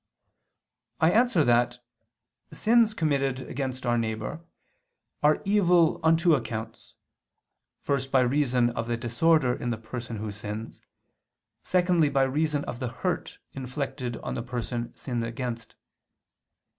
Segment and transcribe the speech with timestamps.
[0.99, 1.77] I answer that,
[2.51, 4.43] Sins committed against our neighbor
[5.21, 6.95] are evil on two counts;
[7.83, 10.81] first by reason of the disorder in the person who sins,
[11.61, 15.75] secondly by reason of the hurt inflicted on the person sinned against.